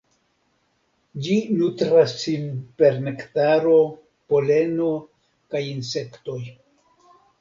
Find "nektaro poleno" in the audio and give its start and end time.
3.09-4.89